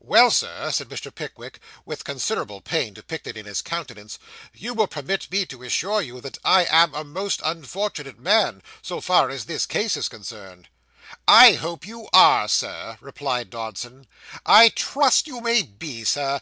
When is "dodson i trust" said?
13.50-15.28